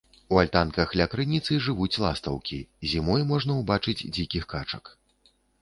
[0.35, 2.59] У альтанках ля крыніцы жывуць ластаўкі,
[2.95, 4.95] зімой можна ўбачыць дзікіх качак.